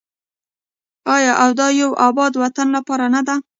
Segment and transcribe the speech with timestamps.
[1.15, 3.35] آیا او د یو اباد وطن لپاره نه ده؟